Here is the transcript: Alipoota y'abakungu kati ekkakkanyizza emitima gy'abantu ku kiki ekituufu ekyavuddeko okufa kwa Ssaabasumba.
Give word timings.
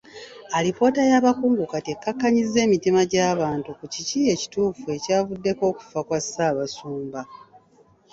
Alipoota 0.57 1.01
y'abakungu 1.11 1.63
kati 1.71 1.89
ekkakkanyizza 1.95 2.59
emitima 2.67 3.01
gy'abantu 3.11 3.69
ku 3.79 3.85
kiki 3.93 4.19
ekituufu 4.33 4.85
ekyavuddeko 4.97 5.63
okufa 5.71 5.99
kwa 6.07 6.19
Ssaabasumba. 6.23 7.21